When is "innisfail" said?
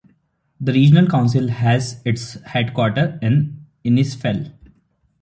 3.85-4.51